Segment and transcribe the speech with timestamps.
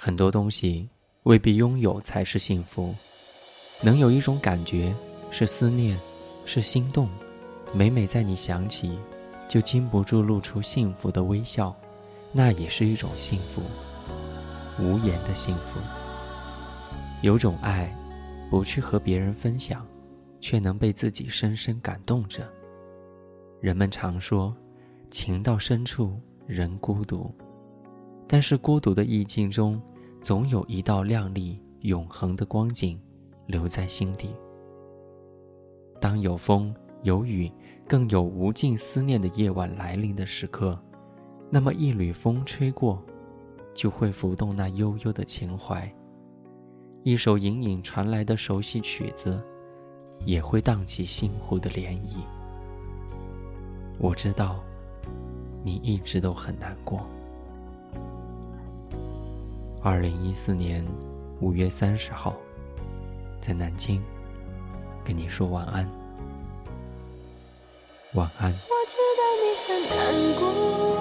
[0.00, 0.88] 很多东西
[1.24, 2.94] 未必拥有才是幸福，
[3.82, 4.94] 能有一种感觉
[5.32, 5.98] 是思念，
[6.46, 7.08] 是心动，
[7.74, 8.96] 每每在你想起，
[9.48, 11.74] 就禁不住露出幸福的微笑，
[12.30, 13.60] 那也是一种幸福，
[14.78, 15.80] 无言的幸福。
[17.22, 17.92] 有种爱，
[18.48, 19.84] 不去和别人分享，
[20.40, 22.48] 却能被自己深深感动着。
[23.60, 24.56] 人们常说，
[25.10, 27.34] 情到深处人孤独，
[28.28, 29.80] 但是孤独的意境中，
[30.20, 33.00] 总有一道亮丽永恒的光景
[33.46, 34.34] 留在心底。
[35.98, 36.72] 当有风
[37.02, 37.50] 有雨，
[37.88, 40.78] 更有无尽思念的夜晚来临的时刻，
[41.48, 43.02] 那么一缕风吹过，
[43.72, 45.88] 就会浮动那悠悠的情怀；
[47.02, 49.40] 一首隐隐传来的熟悉曲子，
[50.26, 52.18] 也会荡起心湖的涟漪。
[53.98, 54.62] 我知道，
[55.64, 57.00] 你一直都很难过。
[59.80, 60.84] 二零一四年
[61.40, 62.34] 五月三十号，
[63.40, 64.02] 在南京，
[65.04, 65.88] 跟你说晚安，
[68.14, 68.52] 晚安。
[68.52, 69.98] 我知道你很难
[70.40, 70.97] 过。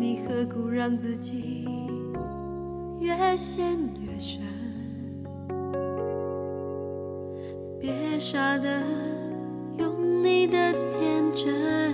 [0.00, 1.68] 你何苦让自己
[3.00, 4.40] 越陷越深？
[7.78, 8.82] 别傻的
[9.76, 11.92] 用你的天真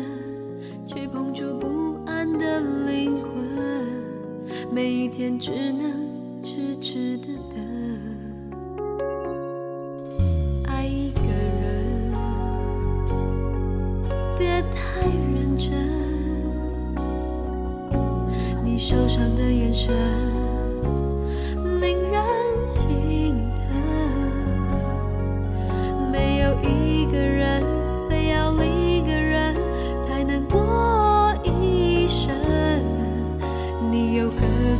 [0.87, 3.33] 去碰触不安的灵魂，
[4.73, 5.91] 每一天只能
[6.45, 7.76] 痴痴的等。
[18.77, 19.91] 你受伤的眼神，
[21.81, 22.23] 令人
[22.69, 23.65] 心疼。
[26.12, 27.65] 没有一个人
[28.06, 29.55] 非要另一个人
[30.06, 32.34] 才能过一生，
[33.91, 34.37] 你又何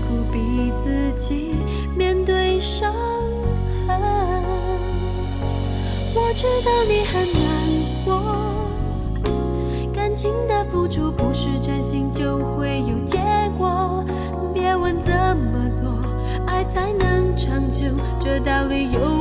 [0.07, 1.55] 苦逼自己
[1.97, 2.93] 面对伤
[3.89, 3.99] 痕？
[6.15, 7.25] 我知道你很
[18.41, 19.16] 的，道理有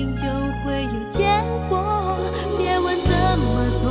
[0.00, 0.22] 是真心就
[0.64, 1.24] 会有结
[1.68, 2.16] 果，
[2.56, 3.44] 别问怎么
[3.82, 3.84] 做，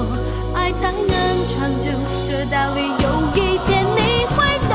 [0.56, 1.08] 爱才能
[1.48, 1.86] 长久，
[2.28, 4.74] 这道理有一天你会懂。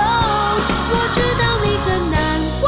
[0.90, 2.16] 我知道你很难
[2.60, 2.64] 过，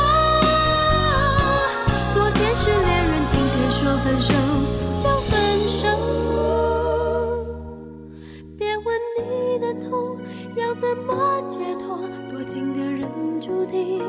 [2.12, 4.34] 昨天是恋人，今天说分手
[5.00, 5.32] 就分
[5.68, 5.86] 手。
[8.58, 8.86] 别问
[9.18, 10.18] 你的痛
[10.56, 11.98] 要怎么解脱，
[12.30, 13.08] 多情的人
[13.40, 14.02] 注定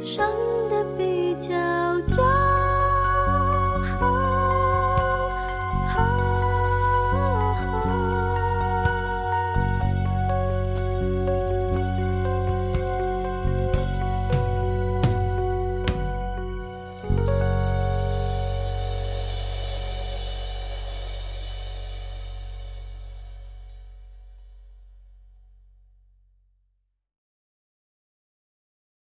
[0.00, 0.26] 伤。